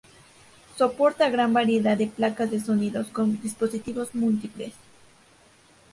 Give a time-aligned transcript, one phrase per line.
[0.77, 4.73] Soporta gran variedad de placas de sonidos con dispositivos múltiples.